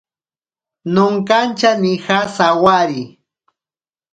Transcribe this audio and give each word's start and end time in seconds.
Nonkatya 0.93 1.71
nija 1.81 2.17
sawari. 2.35 3.01